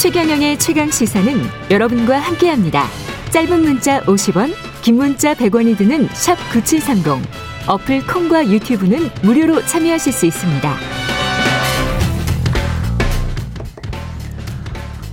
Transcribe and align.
최경영의 0.00 0.58
최강 0.58 0.90
시사는 0.90 1.30
여러분과 1.70 2.18
함께합니다. 2.20 2.84
짧은 3.32 3.60
문자 3.60 4.00
50원, 4.04 4.54
긴 4.80 4.96
문자 4.96 5.34
100원이 5.34 5.76
드는 5.76 6.08
샵 6.14 6.36
9730. 6.50 7.22
어플 7.68 8.06
콩과 8.06 8.48
유튜브는 8.48 9.10
무료로 9.22 9.60
참여하실 9.66 10.10
수 10.10 10.24
있습니다. 10.24 10.74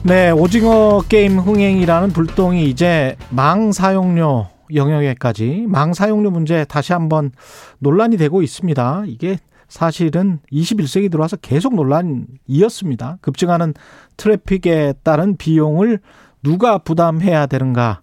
네, 0.03 0.31
오징어 0.31 1.01
게임 1.09 1.37
흥행이라는 1.37 2.13
불똥이 2.13 2.69
이제 2.69 3.17
망 3.29 3.73
사용료 3.73 4.47
영역에까지 4.73 5.65
망 5.67 5.91
사용료 5.91 6.31
문제 6.31 6.63
다시 6.63 6.93
한번 6.93 7.31
논란이 7.79 8.15
되고 8.15 8.41
있습니다. 8.41 9.03
이게 9.07 9.37
사실은 9.67 10.39
21세기 10.51 11.11
들어와서 11.11 11.37
계속 11.37 11.75
논란이었습니다. 11.75 13.17
급증하는 13.21 13.73
트래픽에 14.15 14.93
따른 15.03 15.37
비용을 15.37 15.99
누가 16.43 16.77
부담해야 16.77 17.47
되는가? 17.47 18.01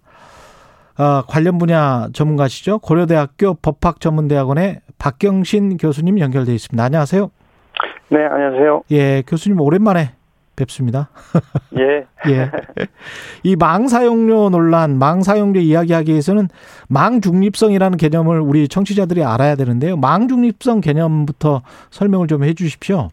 어, 0.99 1.23
관련 1.27 1.59
분야 1.59 2.09
전문가시죠. 2.13 2.79
고려대학교 2.79 3.55
법학전문대학원의 3.55 4.81
박경신 4.99 5.77
교수님 5.79 6.21
연결돼 6.21 6.55
있습니다. 6.55 6.83
안녕하세요. 6.83 7.31
네, 8.11 8.19
안녕하세요. 8.25 8.83
예, 8.93 9.23
교수님 9.27 9.61
오랜만에 9.61 10.13
뵙습니다. 10.55 11.09
예. 11.77 12.07
예. 12.31 12.51
이 13.43 13.57
망사용료 13.57 14.51
논란, 14.51 14.99
망사용료 14.99 15.59
이야기하기 15.61 16.13
위해서는 16.13 16.49
망중립성이라는 16.89 17.99
개념을 17.99 18.41
우리 18.41 18.69
청취자들이 18.69 19.25
알아야 19.25 19.57
되는데요. 19.57 19.97
망중립성 19.97 20.81
개념부터 20.81 21.63
설명을 21.91 22.29
좀 22.29 22.45
해 22.45 22.53
주십시오. 22.55 23.09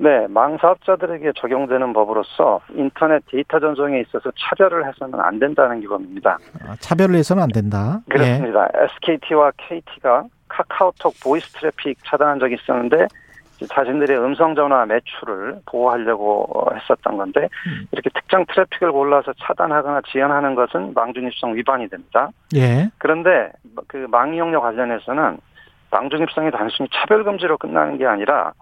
네, 0.00 0.26
망사업자들에게 0.28 1.32
적용되는 1.36 1.92
법으로서 1.92 2.60
인터넷 2.70 3.20
데이터 3.30 3.58
전송에 3.58 4.00
있어서 4.02 4.30
차별을 4.38 4.86
해서는 4.86 5.18
안 5.18 5.38
된다는 5.40 5.80
규범입니다. 5.80 6.38
아, 6.64 6.76
차별을 6.78 7.16
해서는 7.16 7.42
안 7.42 7.48
된다. 7.48 8.00
그렇습니다. 8.08 8.68
예. 8.78 8.84
SKT와 8.84 9.50
KT가 9.56 10.24
카카오톡 10.46 11.14
voice 11.22 11.52
traffic 11.54 11.98
차단한 12.04 12.38
적이 12.38 12.54
있었는데 12.62 13.08
자신들의 13.66 14.18
음성 14.18 14.54
전화 14.54 14.86
매출을 14.86 15.60
보호하려고 15.66 16.70
했었던 16.74 17.16
건데 17.16 17.48
음. 17.66 17.86
이렇게 17.92 18.10
특정 18.10 18.44
traffic을 18.46 18.92
골라서 18.92 19.32
차단하거나 19.38 20.02
지연하는 20.10 20.54
것은 20.54 20.94
망중립성 20.94 21.56
위반이 21.56 21.88
됩니다. 21.88 22.30
예. 22.54 22.88
그런데 22.98 23.50
그 23.88 24.06
망이용료 24.10 24.60
관련해서는 24.60 25.38
망중립성이 25.90 26.50
단순히 26.50 26.88
차별 26.92 27.24
금지로 27.24 27.58
끝나는 27.58 27.98
게 27.98 28.06
아니라 28.06 28.52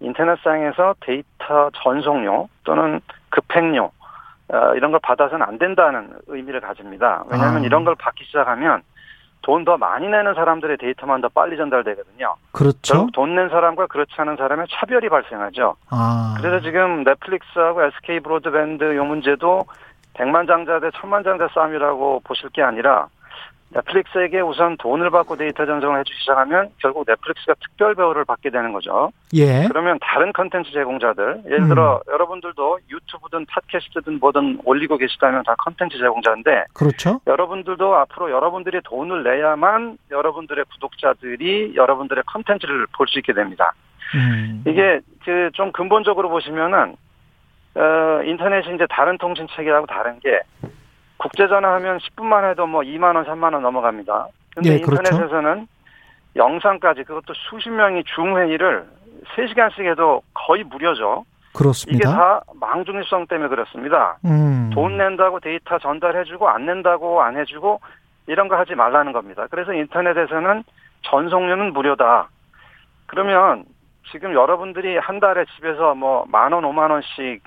인터넷상에서 0.00 0.94
데이터 1.00 1.70
전송료 1.74 2.48
또는 2.64 3.00
급행료 3.28 3.92
어, 4.52 4.74
이런 4.74 4.90
걸 4.90 4.98
받아서는 5.02 5.46
안 5.46 5.58
된다는 5.58 6.10
의미를 6.26 6.60
가집니다. 6.60 7.24
왜냐하면 7.30 7.62
아. 7.62 7.66
이런 7.66 7.84
걸 7.84 7.94
받기 7.94 8.24
시작하면 8.24 8.82
돈 9.42 9.64
더 9.64 9.76
많이 9.76 10.06
내는 10.08 10.34
사람들의 10.34 10.76
데이터만 10.78 11.20
더 11.20 11.28
빨리 11.28 11.56
전달되거든요. 11.56 12.34
그렇죠. 12.52 13.08
돈 13.12 13.34
낸 13.34 13.48
사람과 13.48 13.86
그렇지 13.86 14.12
않은 14.18 14.36
사람의 14.36 14.66
차별이 14.70 15.08
발생하죠. 15.08 15.76
아. 15.90 16.34
그래서 16.38 16.60
지금 16.60 17.04
넷플릭스하고 17.04 17.82
SK 17.84 18.20
브로드밴드 18.20 18.96
요 18.96 19.04
문제도 19.04 19.64
100만 20.14 20.46
장자 20.46 20.80
대 20.80 20.88
1000만 20.90 21.24
장자 21.24 21.48
싸움이라고 21.54 22.20
보실 22.24 22.50
게 22.50 22.62
아니라 22.62 23.06
넷플릭스에게 23.72 24.40
우선 24.40 24.76
돈을 24.78 25.10
받고 25.10 25.36
데이터 25.36 25.64
전송을 25.64 26.00
해주기 26.00 26.18
시작하면 26.20 26.70
결국 26.78 27.04
넷플릭스가 27.06 27.54
특별 27.60 27.94
대우를 27.94 28.24
받게 28.24 28.50
되는 28.50 28.72
거죠. 28.72 29.12
예. 29.34 29.66
그러면 29.68 29.98
다른 30.00 30.32
컨텐츠 30.32 30.72
제공자들, 30.72 31.42
예를 31.46 31.68
들어 31.68 32.02
음. 32.06 32.12
여러분들도 32.12 32.78
유튜브든 32.90 33.46
팟캐스트든 33.46 34.18
뭐든 34.20 34.60
올리고 34.64 34.96
계시다면 34.96 35.44
다 35.44 35.54
컨텐츠 35.58 35.98
제공자인데. 35.98 36.64
그렇죠. 36.74 37.20
여러분들도 37.26 37.94
앞으로 37.94 38.30
여러분들이 38.30 38.80
돈을 38.84 39.22
내야만 39.22 39.98
여러분들의 40.10 40.64
구독자들이 40.72 41.74
여러분들의 41.76 42.24
컨텐츠를 42.26 42.86
볼 42.96 43.06
수 43.06 43.18
있게 43.18 43.32
됩니다. 43.32 43.72
음. 44.14 44.64
이게 44.66 45.00
그 45.24 45.50
좀 45.52 45.70
근본적으로 45.72 46.28
보시면은 46.28 46.96
어, 47.76 48.22
인터넷이 48.24 48.74
이제 48.74 48.84
다른 48.90 49.16
통신 49.18 49.46
체계하고 49.54 49.86
다른 49.86 50.18
게 50.20 50.40
국제 51.20 51.46
전화 51.48 51.74
하면 51.74 51.98
10분만 51.98 52.50
해도 52.50 52.66
뭐 52.66 52.80
2만 52.80 53.14
원, 53.14 53.26
3만 53.26 53.52
원 53.52 53.62
넘어갑니다. 53.62 54.28
근데 54.54 54.74
예, 54.74 54.80
그렇죠. 54.80 55.02
인터넷에서는 55.02 55.68
영상까지 56.34 57.04
그것도 57.04 57.34
수십 57.34 57.68
명이 57.68 58.04
줌 58.04 58.38
회의를 58.38 58.88
3시간씩 59.36 59.84
해도 59.84 60.22
거의 60.32 60.64
무료죠. 60.64 61.26
그렇습니다. 61.52 62.08
이게 62.08 62.16
다 62.16 62.40
망중립성 62.54 63.26
때문에 63.26 63.48
그렇습니다. 63.50 64.16
음. 64.24 64.70
돈 64.72 64.96
낸다고 64.96 65.40
데이터 65.40 65.78
전달해주고 65.78 66.48
안 66.48 66.64
낸다고 66.64 67.20
안 67.22 67.36
해주고 67.36 67.80
이런 68.26 68.48
거 68.48 68.56
하지 68.56 68.74
말라는 68.74 69.12
겁니다. 69.12 69.46
그래서 69.50 69.74
인터넷에서는 69.74 70.64
전송료는 71.02 71.74
무료다. 71.74 72.30
그러면 73.06 73.64
지금 74.10 74.34
여러분들이 74.34 74.98
한 74.98 75.20
달에 75.20 75.44
집에서 75.56 75.94
뭐 75.94 76.24
만 76.28 76.52
원, 76.52 76.64
오만 76.64 76.90
원씩 76.90 77.42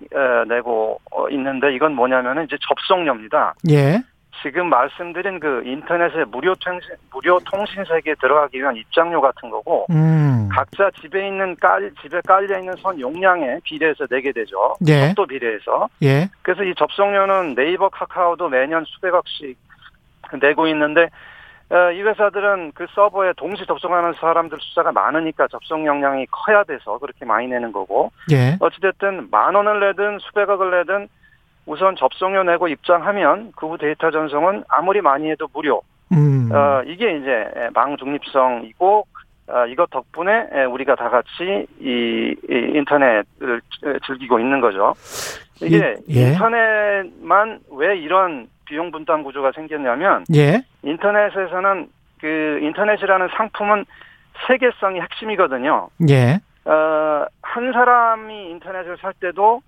내고 0.47 0.99
어, 1.11 1.27
있는데 1.29 1.73
이건 1.73 1.95
뭐냐면은 1.95 2.45
이제 2.45 2.57
접속료입니다. 2.67 3.55
예. 3.69 4.01
지금 4.41 4.67
말씀드린 4.69 5.39
그 5.39 5.61
인터넷의 5.65 6.25
무료 6.25 6.53
통신 6.55 6.89
무료 7.11 7.39
통신 7.39 7.83
세계에 7.85 8.15
들어가기 8.19 8.57
위한 8.59 8.75
입장료 8.75 9.21
같은 9.21 9.49
거고 9.49 9.85
음. 9.91 10.49
각자 10.51 10.89
집에 11.01 11.27
있는 11.27 11.55
깔 11.55 11.89
집에 12.01 12.19
깔려 12.27 12.59
있는 12.59 12.73
선 12.81 12.99
용량에 12.99 13.59
비례해서 13.63 14.05
내게 14.07 14.31
되죠. 14.31 14.75
예. 14.87 15.07
속도 15.07 15.25
비례해서. 15.27 15.87
예. 16.01 16.29
그래서 16.41 16.63
이 16.63 16.73
접속료는 16.75 17.55
네이버, 17.55 17.89
카카오도 17.89 18.49
매년 18.49 18.83
수백억씩 18.85 19.57
내고 20.41 20.67
있는데 20.67 21.03
어, 21.03 21.07
이 21.93 22.01
회사들은 22.01 22.73
그 22.75 22.85
서버에 22.93 23.33
동시 23.35 23.65
접속하는 23.65 24.13
사람들 24.19 24.57
숫자가 24.61 24.91
많으니까 24.91 25.47
접속 25.47 25.85
용량이 25.85 26.27
커야 26.31 26.63
돼서 26.63 26.97
그렇게 26.99 27.25
많이 27.25 27.47
내는 27.47 27.71
거고. 27.71 28.11
예. 28.31 28.57
어찌됐든 28.59 29.29
만 29.31 29.55
원을 29.55 29.79
내든 29.79 30.19
수백억을 30.19 30.71
내든 30.71 31.07
우선 31.65 31.95
접속료 31.95 32.43
내고 32.43 32.67
입장하면 32.67 33.53
그 33.55 33.67
후 33.67 33.77
데이터 33.77 34.11
전송은 34.11 34.65
아무리 34.67 35.01
많이 35.01 35.29
해도 35.31 35.47
무료. 35.53 35.81
음. 36.11 36.49
어, 36.53 36.83
이게 36.85 37.17
이제 37.17 37.45
망 37.73 37.97
중립성이고 37.97 39.07
어, 39.47 39.65
이것 39.67 39.89
덕분에 39.89 40.65
우리가 40.65 40.95
다 40.95 41.09
같이 41.09 41.65
이, 41.79 42.35
이 42.49 42.71
인터넷을 42.75 43.61
즐기고 44.05 44.39
있는 44.39 44.61
거죠. 44.61 44.93
이게 45.65 45.95
예. 46.09 46.29
인터넷만 46.29 47.59
왜 47.71 47.97
이런 47.97 48.47
비용 48.65 48.91
분담 48.91 49.23
구조가 49.23 49.51
생겼냐면 49.53 50.25
예. 50.33 50.63
인터넷에서는 50.83 51.89
그 52.19 52.59
인터넷이라는 52.61 53.27
상품은 53.35 53.85
세계성이 54.47 55.01
핵심이거든요. 55.01 55.89
예. 56.09 56.39
어, 56.65 57.25
한 57.41 57.73
사람이 57.73 58.51
인터넷을 58.51 58.97
살 58.97 59.13
때도 59.19 59.61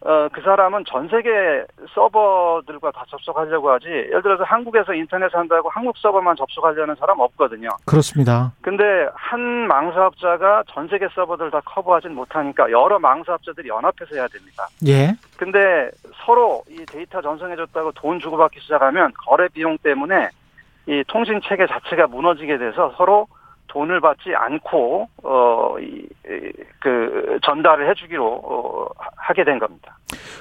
어, 0.00 0.28
그 0.32 0.42
사람은 0.42 0.84
전 0.86 1.08
세계 1.08 1.64
서버들과 1.94 2.90
다 2.90 3.04
접속하려고 3.08 3.70
하지. 3.70 3.86
예를 3.88 4.22
들어서 4.22 4.44
한국에서 4.44 4.92
인터넷 4.92 5.34
한다고 5.34 5.70
한국 5.70 5.96
서버만 5.96 6.36
접속하려는 6.36 6.94
사람 6.96 7.20
없거든요. 7.20 7.70
그렇습니다. 7.86 8.52
근데 8.60 8.84
한 9.14 9.40
망사업자가 9.66 10.64
전 10.68 10.88
세계 10.88 11.08
서버들 11.08 11.50
다 11.50 11.60
커버하진 11.64 12.14
못하니까 12.14 12.70
여러 12.70 12.98
망사업자들이 12.98 13.68
연합해서 13.68 14.14
해야 14.14 14.28
됩니다. 14.28 14.66
예. 14.86 15.16
근데 15.38 15.90
서로 16.24 16.62
이 16.68 16.84
데이터 16.84 17.22
전송해줬다고 17.22 17.92
돈 17.92 18.20
주고받기 18.20 18.60
시작하면 18.60 19.12
거래 19.26 19.48
비용 19.48 19.78
때문에 19.78 20.28
이 20.86 21.02
통신 21.08 21.40
체계 21.48 21.66
자체가 21.66 22.08
무너지게 22.08 22.58
돼서 22.58 22.92
서로 22.98 23.26
돈을 23.74 24.00
받지 24.00 24.34
않고 24.34 25.08
어그 25.22 26.60
전달을 27.44 27.90
해주기로 27.90 28.26
어, 28.26 28.86
하게 29.16 29.44
된 29.44 29.58
겁니다. 29.58 29.98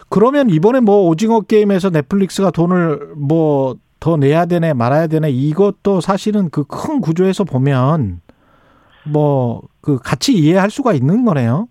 그러면 0.09 0.49
이번에 0.49 0.79
뭐 0.79 1.07
오징어 1.07 1.41
게임에서 1.41 1.89
넷플릭스가 1.89 2.51
돈을 2.51 3.13
뭐 3.17 3.75
더 4.03 4.17
내야 4.17 4.45
되네 4.45 4.73
말아야 4.73 5.07
되네 5.07 5.29
이것도 5.29 6.01
사실은 6.01 6.49
그 6.49 6.65
큰 6.65 6.99
구조에서 6.99 7.45
보면 7.45 8.19
뭐 9.05 9.61
그 9.83 9.97
같이 9.99 10.33
이해할 10.33 10.69
수가 10.69 10.93
있는 10.93 11.25
거네요. 11.25 11.67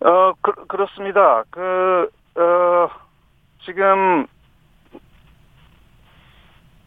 어 0.00 0.32
그, 0.42 0.66
그렇습니다. 0.66 1.44
그 1.50 2.10
어, 2.36 2.88
지금 3.64 4.26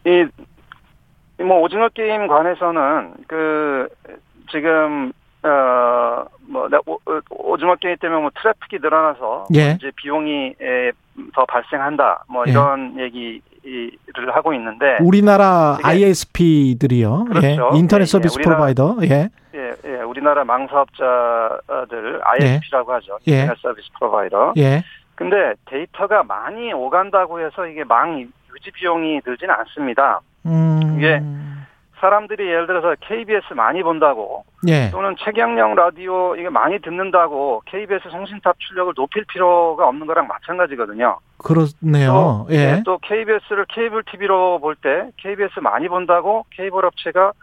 이 0.06 0.26
뭐 1.46 1.60
오징어 1.62 1.90
게임 1.90 2.28
관해서는 2.28 3.14
그 3.28 3.88
지금 4.52 5.12
어뭐 5.44 6.70
오징어 7.30 7.76
게임 7.76 7.98
때문에 7.98 8.22
뭐 8.22 8.30
트래픽이 8.36 8.80
늘어나서 8.82 9.48
예. 9.56 9.72
이제 9.72 9.92
비용이 9.96 10.56
더 11.34 11.46
발생한다 11.46 12.26
뭐 12.28 12.44
예. 12.48 12.52
이런 12.52 13.00
얘기를 13.00 14.36
하고 14.36 14.54
있는데 14.54 14.98
우리나라 15.02 15.78
ISP들이요. 15.84 17.26
그렇죠. 17.26 17.48
예. 17.74 17.78
인터넷 17.78 18.04
예, 18.04 18.06
서비스 18.06 18.38
예. 18.40 18.44
provider. 18.44 18.98
예. 19.04 19.30
예, 19.54 19.74
예, 19.86 20.02
우리나라 20.02 20.46
망사업자들 20.46 22.22
ISP라고 22.24 22.94
하죠. 22.94 23.18
예. 23.28 23.42
인터넷 23.42 23.60
서비스 23.60 23.90
provider. 23.98 24.54
예. 24.58 24.84
근데 25.16 25.54
데이터가 25.66 26.24
많이 26.24 26.74
오간다고 26.74 27.40
해서 27.42 27.68
이게 27.68 27.84
망 27.84 28.20
유지 28.20 28.72
비용이 28.74 29.22
들지는 29.22 29.54
않습니다. 29.56 30.22
음. 30.46 30.96
이게 30.98 31.22
사람들이 32.00 32.48
예를 32.48 32.66
들어서 32.66 32.96
KBS 33.00 33.54
많이 33.54 33.84
본다고 33.84 34.44
예. 34.68 34.90
또는 34.90 35.16
최경영 35.20 35.76
라디오 35.76 36.36
이게 36.36 36.50
많이 36.50 36.80
듣는다고 36.80 37.62
KBS 37.68 38.10
송신탑 38.10 38.56
출력을 38.60 38.94
높일 38.96 39.24
필요가 39.26 39.88
없는 39.88 40.08
거랑 40.08 40.28
마찬가지거든요. 40.28 41.20
그렇네요. 41.38 42.12
또, 42.12 42.48
예. 42.50 42.72
네, 42.74 42.84
또 42.86 42.98
KBS를 42.98 43.66
케이블 43.70 44.04
TV로 44.04 44.60
볼 44.60 44.76
때 44.76 45.12
KBS 45.18 45.60
많이 45.60 45.88
본다고 45.88 46.46
케이블 46.52 46.86
업체가 46.86 47.34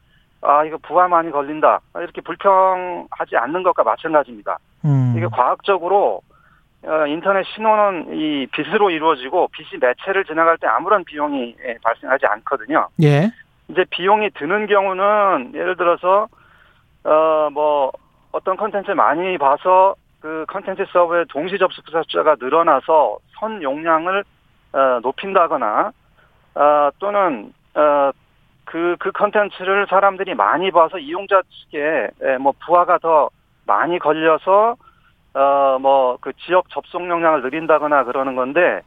아 0.40 0.64
이거 0.64 0.76
부하 0.78 1.06
많이 1.08 1.30
걸린다 1.30 1.80
이렇게 1.96 2.20
불평하지 2.20 3.36
않는 3.36 3.62
것과 3.62 3.84
마찬가지입니다. 3.84 4.58
음. 4.84 5.14
이게 5.16 5.26
과학적으로 5.26 6.20
어, 6.27 6.27
인터넷 7.08 7.44
신호는 7.54 8.14
이 8.14 8.46
빛으로 8.52 8.90
이루어지고 8.90 9.48
빛이 9.52 9.78
매체를 9.80 10.24
지나갈 10.24 10.56
때 10.58 10.66
아무런 10.66 11.04
비용이 11.04 11.56
예, 11.66 11.76
발생하지 11.82 12.26
않거든요. 12.26 12.88
예. 13.02 13.30
이제 13.68 13.84
비용이 13.90 14.30
드는 14.30 14.66
경우는 14.66 15.52
예를 15.54 15.76
들어서 15.76 16.28
어 17.04 17.48
뭐 17.50 17.92
어떤 18.32 18.56
컨텐츠 18.56 18.92
많이 18.92 19.38
봐서 19.38 19.94
그 20.20 20.44
컨텐츠 20.48 20.86
서버의 20.92 21.26
동시 21.28 21.58
접속자 21.58 22.02
숫자가 22.02 22.36
늘어나서 22.40 23.18
선 23.38 23.62
용량을 23.62 24.24
어, 24.72 25.00
높인다거나 25.02 25.92
어, 26.54 26.90
또는 26.98 27.52
어, 27.74 28.10
그, 28.64 28.96
그 28.98 29.12
컨텐츠를 29.12 29.86
사람들이 29.88 30.34
많이 30.34 30.70
봐서 30.70 30.98
이용자 30.98 31.42
측에 31.48 32.08
에, 32.22 32.36
뭐 32.38 32.52
부하가 32.64 32.98
더 32.98 33.30
많이 33.66 33.98
걸려서 33.98 34.76
어, 35.38 35.78
뭐 35.78 36.18
그 36.20 36.32
지역 36.44 36.68
접속 36.70 37.08
용량을 37.08 37.42
늘린다거나 37.42 38.04
그러는 38.04 38.34
건데 38.34 38.80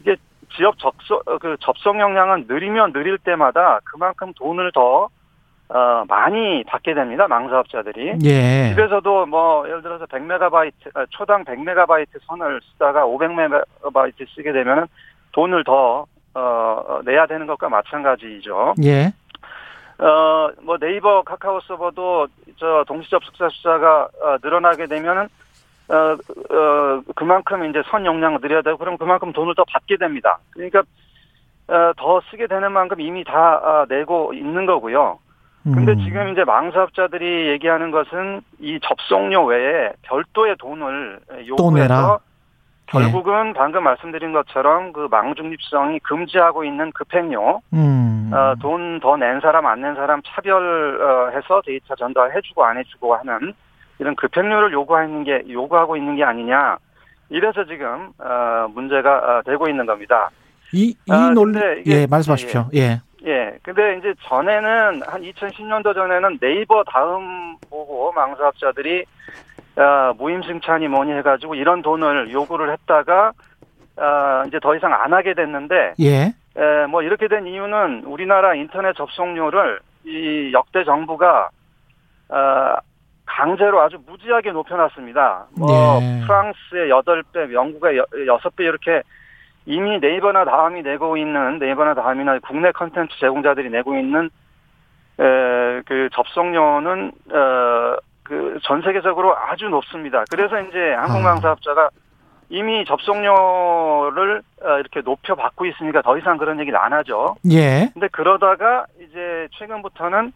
이게 0.00 0.16
지역 0.56 0.78
접속 0.78 1.22
어, 1.28 1.38
그 1.38 1.56
접속 1.60 1.98
용량은 1.98 2.46
느리면 2.48 2.92
느릴 2.92 3.18
때마다 3.18 3.80
그만큼 3.84 4.32
돈을 4.34 4.72
더 4.72 5.08
어, 5.68 6.04
많이 6.06 6.62
받게 6.64 6.94
됩니다. 6.94 7.26
망사업자들이. 7.26 8.18
예. 8.24 8.68
집에서도 8.70 9.26
뭐 9.26 9.66
예를 9.66 9.82
들어서 9.82 10.06
100메가바이트 10.06 10.72
아, 10.94 11.06
초당 11.10 11.44
100메가바이트 11.44 12.20
선을 12.26 12.60
쓰다가 12.72 13.04
500메가바이트 13.04 14.28
쓰게 14.34 14.52
되면은 14.52 14.86
돈을 15.32 15.64
더 15.64 16.06
어, 16.34 17.00
내야 17.04 17.26
되는 17.26 17.46
것과 17.46 17.68
마찬가지죠. 17.68 18.74
예. 18.84 19.12
어, 19.98 20.50
뭐 20.62 20.76
네이버 20.78 21.22
카카오 21.22 21.60
서버도 21.60 22.28
저 22.58 22.84
동시 22.86 23.10
접속자 23.10 23.48
숫자가 23.48 24.08
어, 24.22 24.36
늘어나게 24.42 24.86
되면은 24.86 25.28
어, 25.88 25.94
어, 25.94 27.02
그만큼 27.14 27.64
이제 27.68 27.82
선 27.90 28.04
용량을 28.06 28.40
늘려야 28.40 28.62
되고 28.62 28.76
그럼 28.76 28.96
그만큼 28.98 29.32
돈을 29.32 29.54
더 29.54 29.64
받게 29.64 29.96
됩니다. 29.98 30.38
그러니까 30.50 30.82
어, 31.68 31.92
더 31.96 32.20
쓰게 32.30 32.46
되는 32.46 32.72
만큼 32.72 33.00
이미 33.00 33.24
다 33.24 33.56
어, 33.56 33.86
내고 33.88 34.32
있는 34.34 34.66
거고요. 34.66 35.18
근데 35.64 35.92
음. 35.92 35.98
지금 36.04 36.28
이제 36.28 36.44
망사업자들이 36.44 37.48
얘기하는 37.48 37.90
것은 37.90 38.40
이 38.60 38.78
접속료 38.82 39.44
외에 39.46 39.90
별도의 40.02 40.54
돈을. 40.58 41.18
요구해서 41.48 41.56
결국은 42.86 43.52
방금 43.52 43.82
말씀드린 43.82 44.32
것처럼 44.32 44.92
그 44.92 45.08
망중립성이 45.10 45.98
금지하고 46.00 46.62
있는 46.62 46.92
급행료, 46.92 47.60
음. 47.72 48.30
어, 48.32 48.54
돈 48.60 49.00
더 49.00 49.16
낸 49.16 49.40
사람 49.40 49.66
안 49.66 49.80
낸 49.80 49.96
사람 49.96 50.22
차별해서 50.24 51.62
데이터 51.66 51.96
전달해주고 51.96 52.64
안 52.64 52.78
해주고 52.78 53.16
하는 53.16 53.52
이런 53.98 54.14
급행료를 54.16 54.72
요구하는 54.72 55.24
게 55.24 55.42
요구하고 55.48 55.96
있는 55.96 56.16
게 56.16 56.24
아니냐. 56.24 56.76
이래서 57.30 57.64
지금 57.64 58.10
어, 58.18 58.66
문제가 58.72 59.16
어, 59.38 59.42
되고 59.44 59.68
있는 59.68 59.86
겁니다. 59.86 60.30
이, 60.72 60.88
이 61.06 61.12
아, 61.12 61.30
논리, 61.34 61.58
이게- 61.80 62.02
예, 62.02 62.06
말씀하십시오. 62.06 62.66
예. 62.74 63.00
예. 63.26 63.58
근데 63.62 63.96
이제 63.98 64.14
전에는 64.22 65.02
한 65.06 65.22
2010년도 65.22 65.94
전에는 65.94 66.38
네이버 66.40 66.84
다음 66.84 67.56
보고 67.68 68.12
망사업자들이 68.12 69.04
어, 69.76 70.12
무임승차니 70.16 70.88
뭐니 70.88 71.12
해가지고 71.12 71.54
이런 71.54 71.82
돈을 71.82 72.30
요구를 72.32 72.72
했다가 72.72 73.32
어, 73.96 74.42
이제 74.46 74.58
더 74.60 74.76
이상 74.76 74.92
안 74.92 75.12
하게 75.12 75.34
됐는데 75.34 75.94
예. 76.00 76.34
에, 76.56 76.86
뭐 76.88 77.02
이렇게 77.02 77.28
된 77.28 77.46
이유는 77.46 78.04
우리나라 78.04 78.54
인터넷 78.54 78.94
접속료를 78.96 79.80
이 80.04 80.50
역대 80.52 80.84
정부가 80.84 81.48
어, 82.28 82.74
강제로 83.26 83.80
아주 83.80 83.98
무지하게 84.06 84.52
높여놨습니다. 84.52 85.46
뭐 85.58 85.98
예. 86.00 86.22
프랑스의 86.24 86.90
8배, 86.90 87.52
영국의 87.52 87.98
6배 87.98 88.60
이렇게 88.60 89.02
이미 89.66 89.98
네이버나 89.98 90.44
다음이 90.44 90.82
내고 90.82 91.16
있는 91.16 91.58
네이버나 91.58 91.94
다음이나 91.94 92.38
국내 92.38 92.70
컨텐츠 92.70 93.18
제공자들이 93.18 93.68
내고 93.70 93.98
있는 93.98 94.30
에, 95.18 95.82
그 95.86 96.08
접속료는 96.12 97.12
어, 97.32 97.96
그전 98.22 98.82
세계적으로 98.82 99.36
아주 99.36 99.68
높습니다. 99.68 100.24
그래서 100.30 100.60
이제 100.60 100.94
항공망사업자가 100.94 101.90
이미 102.48 102.84
접속료를 102.84 104.42
어, 104.62 104.78
이렇게 104.78 105.00
높여 105.02 105.34
받고 105.34 105.66
있으니까 105.66 106.02
더 106.02 106.16
이상 106.16 106.36
그런 106.36 106.60
얘기를 106.60 106.78
안 106.78 106.92
하죠. 106.92 107.34
예. 107.50 107.88
근데 107.92 108.08
그러다가 108.08 108.86
이제 109.00 109.48
최근부터는 109.58 110.32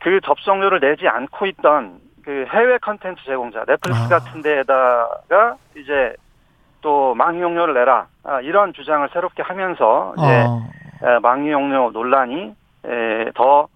그 0.00 0.20
접속료를 0.24 0.80
내지 0.80 1.06
않고 1.08 1.46
있던 1.46 2.00
그 2.26 2.44
해외 2.48 2.76
컨텐츠 2.78 3.22
제공자 3.24 3.64
넷플릭스 3.64 4.02
아. 4.02 4.08
같은 4.08 4.42
데에다가 4.42 5.56
이제 5.76 6.12
또 6.80 7.14
망이용료를 7.14 7.72
내라 7.72 8.08
아, 8.24 8.40
이런 8.40 8.72
주장을 8.72 9.08
새롭게 9.12 9.44
하면서 9.44 10.12
이제 10.18 10.44
어. 10.44 10.68
에, 11.04 11.18
망이용료 11.20 11.92
논란이 11.92 12.52
에, 12.84 13.30
더 13.36 13.68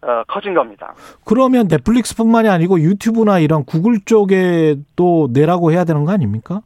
어, 0.00 0.24
커진 0.26 0.54
겁니다. 0.54 0.94
그러면 1.26 1.68
넷플릭스뿐만이 1.68 2.48
아니고 2.48 2.80
유튜브나 2.80 3.38
이런 3.40 3.62
구글 3.64 4.00
쪽에 4.00 4.76
또 4.96 5.28
내라고 5.30 5.70
해야 5.70 5.84
되는 5.84 6.04
거 6.06 6.12
아닙니까? 6.12 6.62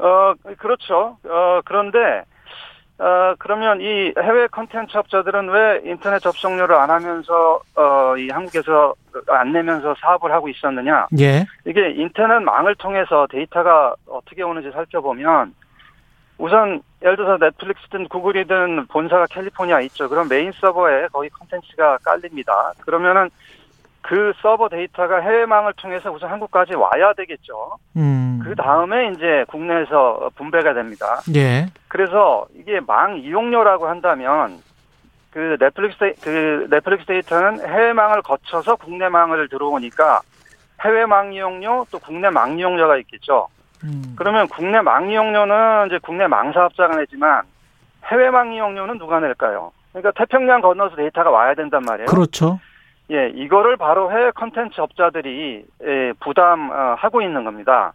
어, 0.00 0.34
그렇죠. 0.58 1.16
어, 1.24 1.60
그런데, 1.64 2.24
어, 3.00 3.34
그러면 3.38 3.80
이 3.80 4.12
해외 4.18 4.46
컨텐츠 4.48 4.94
업자들은 4.94 5.48
왜 5.48 5.80
인터넷 5.84 6.18
접속료를 6.18 6.76
안 6.76 6.90
하면서, 6.90 7.62
어, 7.74 8.14
이 8.18 8.28
한국에서 8.28 8.94
안 9.26 9.52
내면서 9.52 9.94
사업을 10.00 10.30
하고 10.30 10.50
있었느냐. 10.50 11.06
예. 11.18 11.46
이게 11.64 11.92
인터넷 11.92 12.40
망을 12.40 12.74
통해서 12.74 13.26
데이터가 13.30 13.94
어떻게 14.06 14.42
오는지 14.42 14.70
살펴보면, 14.70 15.54
우선, 16.36 16.82
예를 17.02 17.16
들어서 17.16 17.38
넷플릭스든 17.38 18.06
구글이든 18.08 18.88
본사가 18.88 19.26
캘리포니아 19.30 19.80
있죠. 19.80 20.06
그럼 20.06 20.28
메인 20.28 20.52
서버에 20.52 21.08
거기 21.10 21.30
컨텐츠가 21.30 21.98
깔립니다. 22.04 22.72
그러면은 22.80 23.30
그 24.10 24.32
서버 24.42 24.68
데이터가 24.68 25.20
해외망을 25.20 25.72
통해서 25.74 26.10
우선 26.10 26.32
한국까지 26.32 26.74
와야 26.74 27.12
되겠죠. 27.12 27.78
음. 27.96 28.40
그 28.42 28.56
다음에 28.56 29.12
이제 29.12 29.44
국내에서 29.46 30.30
분배가 30.34 30.74
됩니다. 30.74 31.20
예. 31.36 31.68
그래서 31.86 32.44
이게 32.56 32.80
망 32.80 33.18
이용료라고 33.18 33.86
한다면 33.86 34.58
그 35.30 35.56
넷플릭스 35.60 35.96
데이, 36.00 36.14
그 36.24 36.66
넷플릭스 36.70 37.06
데이터는 37.06 37.64
해외망을 37.64 38.22
거쳐서 38.22 38.74
국내망을 38.74 39.48
들어오니까 39.48 40.22
해외망 40.84 41.32
이용료 41.32 41.86
또 41.92 42.00
국내 42.00 42.30
망 42.30 42.58
이용료가 42.58 42.96
있겠죠. 42.96 43.46
음. 43.84 44.16
그러면 44.16 44.48
국내 44.48 44.80
망 44.80 45.08
이용료는 45.08 45.86
이제 45.86 46.00
국내 46.02 46.26
망사업자가 46.26 46.96
내지만 46.96 47.44
해외망 48.06 48.52
이용료는 48.54 48.98
누가 48.98 49.20
낼까요? 49.20 49.70
그러니까 49.92 50.10
태평양 50.16 50.62
건너서 50.62 50.96
데이터가 50.96 51.30
와야 51.30 51.54
된단 51.54 51.82
말이에요. 51.86 52.06
그렇죠. 52.06 52.58
예, 53.10 53.28
이거를 53.34 53.76
바로 53.76 54.10
해외 54.12 54.30
컨텐츠 54.30 54.80
업자들이 54.80 55.64
예, 55.82 56.12
부담하고 56.20 57.22
있는 57.22 57.44
겁니다. 57.44 57.92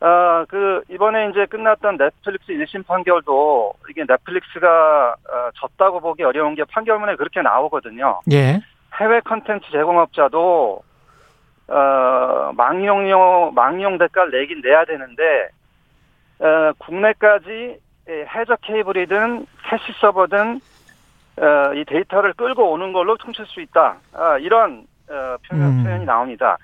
아, 0.00 0.44
그 0.48 0.82
이번에 0.90 1.30
이제 1.30 1.46
끝났던 1.46 1.96
넷플릭스 1.96 2.52
1심 2.52 2.84
판결도 2.86 3.74
이게 3.88 4.04
넷플릭스가 4.08 5.14
어, 5.14 5.50
졌다고 5.54 6.00
보기 6.00 6.24
어려운 6.24 6.56
게 6.56 6.64
판결문에 6.64 7.14
그렇게 7.16 7.40
나오거든요. 7.40 8.20
예. 8.32 8.60
해외 9.00 9.20
컨텐츠 9.20 9.70
제공업자도 9.70 10.82
어, 11.68 12.52
망이용료 12.56 13.52
망이용 13.52 13.98
대가를 13.98 14.32
내긴 14.32 14.60
내야 14.60 14.84
되는데 14.84 15.50
어, 16.40 16.72
국내까지 16.78 17.78
예, 18.08 18.26
해저 18.34 18.56
케이블이든 18.62 19.46
캐시 19.68 19.92
서버든 20.00 20.60
어, 21.38 21.74
이 21.74 21.84
데이터를 21.84 22.34
끌고 22.34 22.72
오는 22.72 22.92
걸로 22.92 23.16
퉁칠 23.16 23.46
수 23.46 23.60
있다. 23.60 23.96
아, 24.14 24.38
이런 24.38 24.86
어, 25.08 25.36
표현, 25.48 25.78
음. 25.78 25.84
표현이 25.84 26.04
나옵니다. 26.04 26.56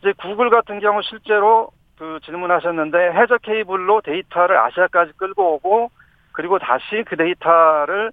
이제 0.00 0.12
구글 0.18 0.50
같은 0.50 0.80
경우 0.80 1.02
실제로 1.02 1.70
그 1.98 2.18
질문하셨는데 2.24 3.12
해저 3.12 3.38
케이블로 3.38 4.00
데이터를 4.02 4.58
아시아까지 4.58 5.12
끌고 5.16 5.54
오고 5.54 5.90
그리고 6.32 6.58
다시 6.58 7.04
그 7.06 7.16
데이터를 7.16 8.10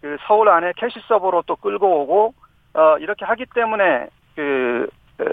그 0.00 0.16
서울 0.26 0.48
안에 0.48 0.72
캐시 0.76 1.00
서버로 1.06 1.42
또 1.46 1.56
끌고 1.56 2.02
오고 2.02 2.34
어, 2.74 2.98
이렇게 2.98 3.24
하기 3.24 3.46
때문에 3.54 4.08
그 4.34 4.88
어, 5.20 5.24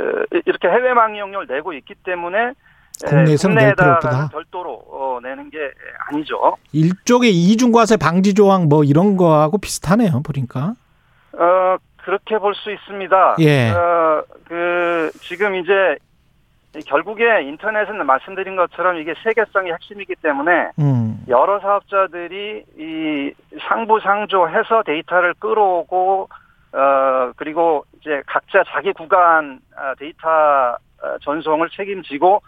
이렇게 0.45 0.67
해외망 0.67 1.15
이용료를 1.15 1.47
내고 1.47 1.73
있기 1.73 1.95
때문에 2.03 2.39
에, 2.39 2.53
국내에서는 3.05 3.55
낼 3.55 3.75
필요 3.75 3.85
국내에다가는 3.95 4.23
없다. 4.25 4.29
별도로 4.29 4.81
어, 4.89 5.19
내는 5.21 5.49
게 5.49 5.57
아니죠. 6.09 6.57
일종의 6.71 7.31
이중과세 7.31 7.97
방지 7.97 8.33
조항 8.33 8.67
뭐 8.69 8.83
이런 8.83 9.17
거하고 9.17 9.57
비슷하네요. 9.57 10.21
보니까. 10.23 10.73
어, 11.33 11.77
그렇게 11.97 12.37
볼 12.37 12.53
수 12.55 12.71
있습니다. 12.71 13.35
예. 13.39 13.71
어, 13.71 14.23
그, 14.47 15.11
지금 15.21 15.55
이제, 15.55 15.97
결국에 16.85 17.41
인터넷은 17.43 18.05
말씀드린 18.05 18.55
것처럼 18.57 18.97
이게 18.97 19.13
세계성이 19.23 19.71
핵심이기 19.71 20.15
때문에 20.21 20.71
음. 20.79 21.23
여러 21.29 21.59
사업자들이 21.61 22.63
이 22.77 23.33
상부상조해서 23.67 24.83
데이터를 24.83 25.33
끌어오고 25.39 26.27
어 26.73 27.31
그리고 27.37 27.85
이제 28.01 28.21
각자 28.27 28.61
자기 28.67 28.91
구간 28.91 29.59
아, 29.77 29.95
데이터 29.97 30.27
어, 30.27 31.17
전송을 31.21 31.69
책임지고 31.69 32.41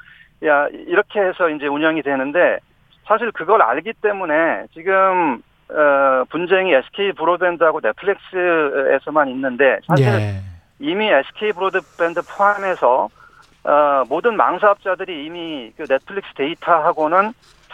야 0.46 0.68
이렇게 0.72 1.20
해서 1.20 1.50
이제 1.50 1.68
운영이 1.68 2.04
되는데 2.04 2.60
사실 3.06 3.32
그걸 3.32 3.62
알기 3.62 3.94
때문에 4.02 4.66
지금 4.74 5.42
어 5.70 6.24
분쟁이 6.30 6.74
SK 6.74 7.14
브로드밴드하고 7.14 7.82
넷플릭스에서만 7.82 9.30
있는데 9.30 9.80
사실 9.88 10.08
예. 10.08 10.42
이미 10.80 11.08
SK 11.08 11.54
브로드밴드 11.54 12.22
포함해서 12.22 13.10
어, 13.68 14.06
모든 14.08 14.38
망사업자들이 14.38 15.26
이미 15.26 15.74
그 15.76 15.86
넷플릭스 15.86 16.34
데이터하고는 16.36 17.34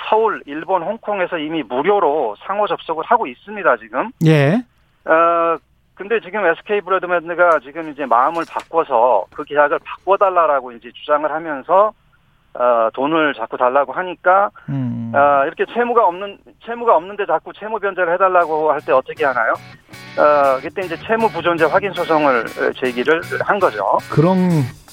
서울, 0.09 0.41
일본, 0.47 0.81
홍콩에서 0.81 1.37
이미 1.37 1.61
무료로 1.61 2.35
상호 2.39 2.65
접속을 2.65 3.05
하고 3.05 3.27
있습니다, 3.27 3.77
지금. 3.77 4.09
예. 4.25 4.55
어, 5.05 5.57
근데 5.93 6.19
지금 6.21 6.43
SK 6.45 6.81
브로드밴드가 6.81 7.59
지금 7.59 7.91
이제 7.91 8.07
마음을 8.07 8.43
바꿔서 8.49 9.25
그 9.35 9.43
계약을 9.43 9.79
바꿔달라라고 9.85 10.71
이제 10.71 10.91
주장을 10.91 11.31
하면서 11.31 11.93
어, 12.55 12.89
돈을 12.93 13.33
자꾸 13.35 13.57
달라고 13.57 13.93
하니까 13.93 14.49
음. 14.69 15.11
어, 15.15 15.45
이렇게 15.45 15.65
채무가 15.73 16.05
없는 16.05 16.37
채무가 16.65 16.95
없는데 16.95 17.25
자꾸 17.25 17.51
채무 17.59 17.79
변제를 17.79 18.13
해달라고 18.13 18.71
할 18.71 18.79
때 18.81 18.91
어떻게 18.91 19.25
하나요? 19.25 19.53
어, 20.17 20.59
그때 20.61 20.85
이제 20.85 20.95
채무 21.07 21.29
부존재 21.29 21.65
확인 21.65 21.91
소송을 21.93 22.41
어, 22.41 22.71
제기를 22.79 23.21
한 23.41 23.59
거죠. 23.59 23.97
그런 24.09 24.49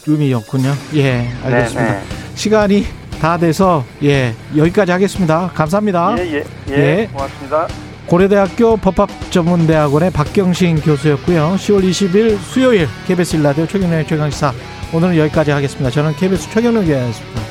의미였군요. 0.07 0.71
예, 0.95 1.27
알겠습니다. 1.45 1.93
네, 1.93 2.01
시간이 2.35 2.85
다 3.21 3.37
돼서 3.37 3.85
예 4.03 4.33
여기까지 4.57 4.93
하겠습니다. 4.93 5.49
감사합니다. 5.55 6.15
네. 6.15 6.23
예, 6.33 6.37
예, 6.37 6.45
예, 6.71 7.01
예. 7.03 7.07
고맙습니다. 7.13 7.67
고려대학교 8.07 8.77
법학전문대학원의 8.79 10.11
박경신 10.13 10.81
교수였고요. 10.81 11.55
10월 11.57 11.83
20일 11.85 12.37
수요일 12.39 12.89
KBS 13.07 13.37
일라디오 13.37 13.67
최경련의 13.67 14.07
최강시사 14.07 14.53
오늘은 14.95 15.17
여기까지 15.19 15.51
하겠습니다. 15.53 15.91
저는 15.91 16.13
KBS 16.15 16.51
최경련 16.51 16.85
기자였습니다. 16.85 17.50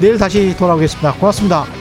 내일 0.00 0.18
다시 0.18 0.54
돌아오겠습니다. 0.56 1.12
고맙습니다. 1.14 1.77